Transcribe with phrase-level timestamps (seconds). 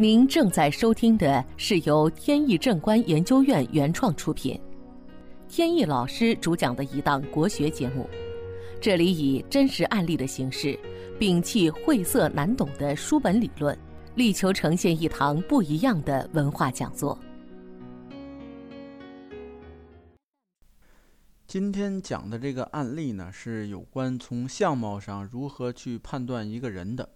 [0.00, 4.58] 您正在收听的是由天意正观研究院原创出品，
[5.46, 8.08] 天意老师主讲的一档国学节目。
[8.80, 10.74] 这里以真实案例的形式，
[11.18, 13.78] 摒弃晦涩难懂的书本理论，
[14.14, 17.18] 力求呈现一堂不一样的文化讲座。
[21.46, 27.06] 今天讲的这个案例呢，是有关从相貌上如何去判断一个人的。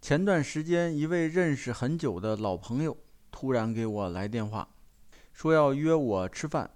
[0.00, 2.96] 前段时间，一位认识很久的老朋友
[3.30, 4.68] 突然给我来电话，
[5.32, 6.70] 说要约我吃饭。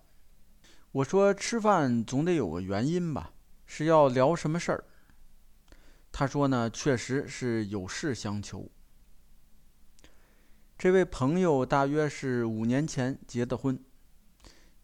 [0.91, 3.33] 我说吃饭总得有个原因吧，
[3.65, 4.85] 是要聊什么事儿？
[6.11, 8.69] 他说呢，确实是有事相求。
[10.77, 13.83] 这位朋友大约是五年前结的婚，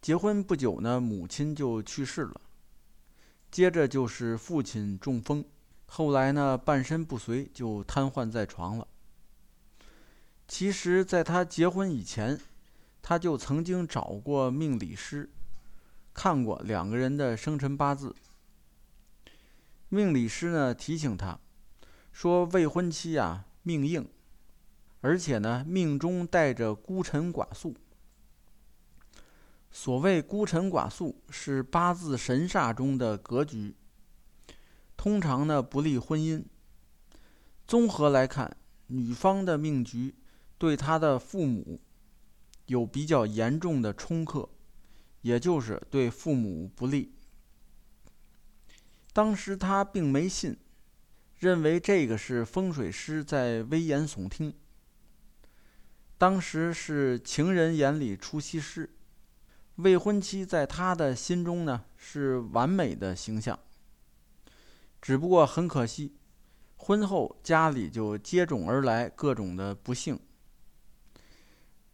[0.01, 2.41] 结婚不久呢，母亲就去世了，
[3.51, 5.45] 接着就是父亲中风。
[5.91, 8.87] 后来呢，半身不遂，就瘫痪在床了。
[10.47, 12.39] 其实，在他结婚以前，
[13.01, 15.29] 他就曾经找过命理师，
[16.13, 18.15] 看过两个人的生辰八字。
[19.89, 21.39] 命理师呢提醒他，
[22.11, 24.07] 说未婚妻啊命硬，
[25.01, 27.75] 而且呢命中带着孤臣寡宿。
[29.71, 33.75] 所谓孤臣寡宿，是八字神煞中的格局。
[34.99, 36.43] 通常呢不利婚姻。
[37.65, 40.13] 综合来看，女方的命局
[40.57, 41.79] 对她的父母
[42.65, 44.49] 有比较严重的冲克，
[45.21, 47.13] 也就是对父母不利。
[49.13, 50.57] 当时他并没信，
[51.37, 54.53] 认为这个是风水师在危言耸听。
[56.17, 58.89] 当时是情人眼里出西施，
[59.75, 63.57] 未婚妻在他的心中呢是完美的形象。
[65.01, 66.13] 只不过很可惜，
[66.77, 70.19] 婚后家里就接踵而来各种的不幸，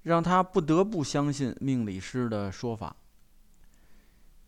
[0.02, 2.96] 让他不得不相信命理师的说法。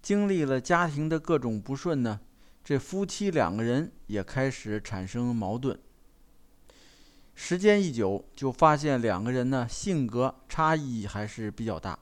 [0.02, 2.20] 经历了家庭的各种不顺呢，
[2.64, 5.80] 这夫妻两个人也开始产生矛盾。
[7.36, 12.00] 时间一久，就发现两个人呢性格差异还是比较大，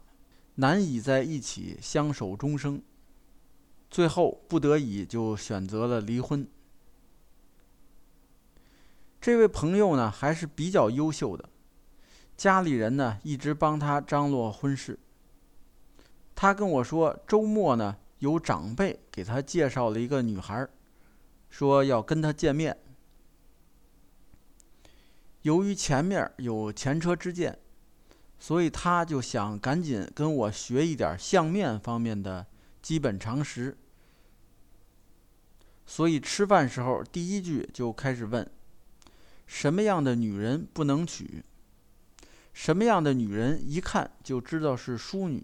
[0.56, 2.82] 难以在一起相守终生。
[3.90, 6.48] 最后不得已就选择了离婚。
[9.22, 11.50] 这位朋友呢还是比较优秀的，
[12.38, 15.00] 家里人呢一直帮他张罗婚事。
[16.36, 20.68] 他跟我说，周末呢有长辈给他介绍了一个女孩，
[21.50, 22.78] 说要跟他见面。
[25.44, 27.58] 由于前面有前车之鉴，
[28.38, 32.46] 所以他就想赶紧跟我学一点相面方面的
[32.86, 33.76] 基本常识。
[35.88, 38.48] 所以吃饭时候，第一句就开始问：
[39.48, 41.44] 什么样的女人不能娶？
[42.54, 45.42] 什么样的女人一看就知道是淑女？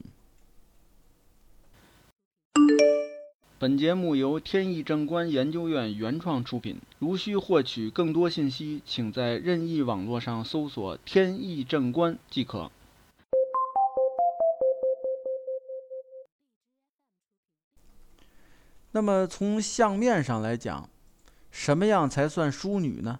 [3.58, 6.80] 本节目由天意正观研究院原创出品。
[7.00, 12.72] 如需获取更多信息，请在任意网络上搜索“天意正观”即可。
[18.92, 20.90] 那么从相面上来讲，
[21.50, 23.20] 什么样才算淑女呢？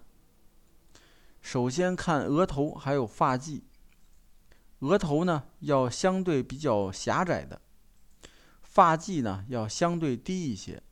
[1.40, 3.62] 首先看额头还有发髻。
[4.80, 7.60] 额头呢要相对比较狭窄的，
[8.62, 10.82] 发髻呢要相对低一些，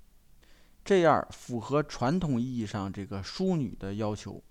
[0.84, 4.42] 这样符合传统意义上这个淑女的要求。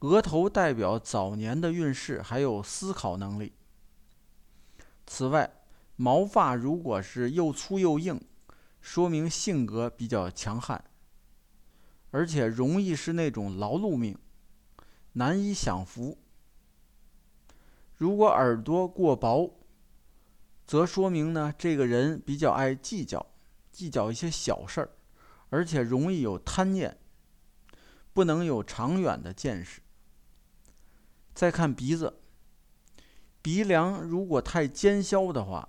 [0.00, 3.52] 额头代表早年的运势还有思考能力。
[5.06, 5.48] 此外，
[5.96, 8.20] 毛发如果是又粗又硬，
[8.80, 10.82] 说明性格比较强悍，
[12.10, 14.18] 而且容易是那种劳碌命，
[15.12, 16.18] 难以享福。
[17.96, 19.60] 如果耳朵过薄，
[20.66, 23.24] 则说明呢这个人比较爱计较，
[23.70, 24.90] 计较一些小事儿，
[25.50, 26.98] 而且容易有贪念，
[28.12, 29.82] 不能有长远的见识。
[31.34, 32.20] 再看鼻子，
[33.40, 35.68] 鼻梁如果太尖削的话。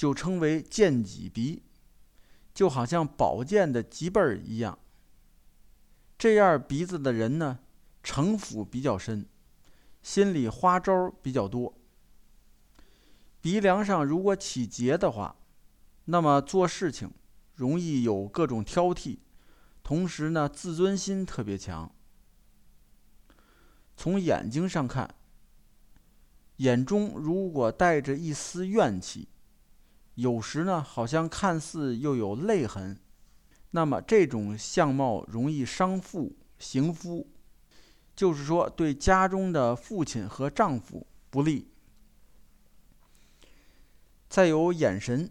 [0.00, 1.62] 就称为剑脊鼻，
[2.54, 4.78] 就好像宝剑的脊背儿一样。
[6.16, 7.58] 这样鼻子的人呢，
[8.02, 9.26] 城府比较深，
[10.00, 11.76] 心里花招比较多。
[13.42, 15.36] 鼻梁上如果起结的话，
[16.06, 17.12] 那么做事情
[17.54, 19.18] 容易有各种挑剔，
[19.82, 21.94] 同时呢，自尊心特别强。
[23.98, 25.14] 从眼睛上看，
[26.56, 29.28] 眼中如果带着一丝怨气。
[30.20, 32.98] 有时呢，好像看似又有泪痕，
[33.70, 37.26] 那么这种相貌容易伤父行夫，
[38.14, 41.70] 就是说对家中的父亲和丈夫不利。
[44.28, 45.30] 再有眼神，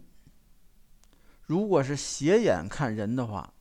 [1.46, 3.54] 如果是斜眼看人的话，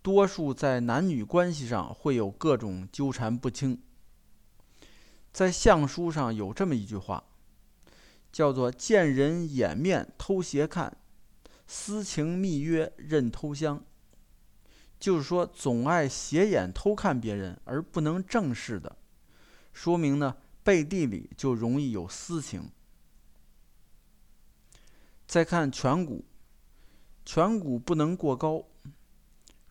[0.00, 3.82] 多数在男女关系上会有各种纠缠不清。
[5.30, 7.22] 在相书上有这么一句话，
[8.34, 10.96] 叫做“见人掩面偷斜看，
[11.68, 13.84] 私情密约任偷香”。
[14.98, 18.96] 就是说，总爱斜眼偷看别人而不能正视的，
[19.72, 22.72] 说明呢背地里就容易有私情。
[25.28, 26.24] 再看颧骨，
[27.24, 28.64] 颧骨不能过高，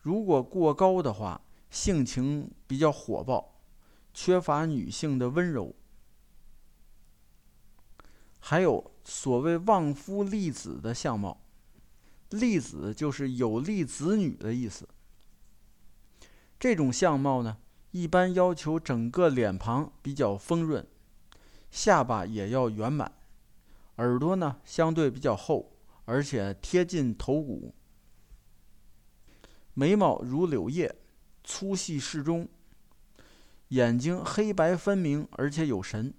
[0.00, 3.60] 如果过高的话，性情比较火爆。
[4.14, 5.74] 缺乏女性的温柔，
[8.46, 11.40] 还有所谓旺夫利子的相貌，
[12.28, 14.86] 利子就是有利子女的意思。
[16.60, 17.56] 这种相貌呢，
[17.92, 20.86] 一般要求整个脸庞比较丰润，
[21.70, 23.10] 下巴也要圆满，
[23.96, 25.72] 耳朵呢相对比较厚，
[26.04, 27.74] 而且贴近头骨，
[29.72, 30.94] 眉毛如柳叶，
[31.42, 32.46] 粗细适中。
[33.68, 36.12] 眼睛黑白分明，而且有神。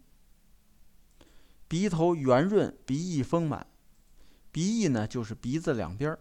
[1.67, 3.65] 鼻头圆润，鼻翼丰满。
[4.51, 6.19] 鼻翼呢，就是鼻子两边儿。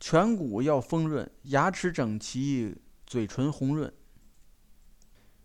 [0.00, 2.76] 颧骨要丰润，牙齿整齐，
[3.06, 3.92] 嘴唇红润。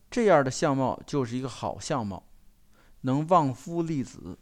[0.10, 2.28] 这样的相貌就是一个好相貌，
[3.02, 4.38] 能旺夫利子。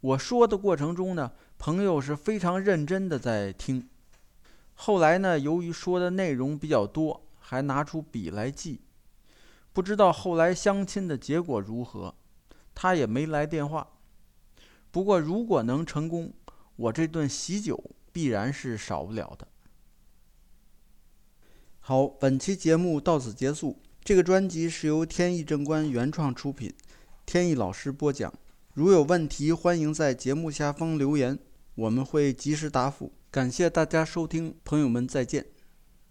[0.00, 3.88] 我说的过程中呢，朋友是非常认真的在听。
[4.74, 8.80] 后来呢，由于说的内容比较多，还拿出笔来记，
[9.74, 12.14] 不知道后来相亲的结果如何。
[12.74, 13.86] 他也没来电话。
[14.90, 16.32] 不过如果能成功，
[16.76, 19.46] 我这顿喜酒必然是少不了的。
[21.80, 23.78] 好，本期节目到此结束。
[24.02, 26.72] 这个专辑是由天意正观原创出品，
[27.26, 28.32] 天意老师播讲。
[28.72, 31.38] 如有问题，欢迎在节目下方留言，
[31.74, 33.12] 我们会及时答复。
[33.30, 35.53] 感谢大家收听，朋友们再见。